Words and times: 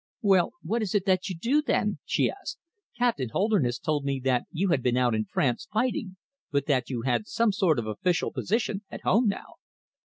"Well, 0.23 0.53
what 0.63 0.81
is 0.81 0.95
it 0.95 1.05
that 1.05 1.29
you 1.29 1.35
do, 1.35 1.61
then?" 1.61 1.99
she 2.05 2.27
asked. 2.31 2.57
"Captain 2.97 3.29
Holderness 3.29 3.77
told 3.77 4.03
me 4.03 4.19
that 4.23 4.45
you 4.51 4.69
had 4.69 4.81
been 4.81 4.97
out 4.97 5.13
in 5.13 5.25
France, 5.25 5.67
fighting, 5.71 6.17
but 6.49 6.65
that 6.65 6.89
you 6.89 7.03
had 7.03 7.27
some 7.27 7.51
sort 7.51 7.77
of 7.77 7.85
official 7.85 8.31
position 8.31 8.81
at 8.89 9.01
home 9.03 9.27
now." 9.27 9.57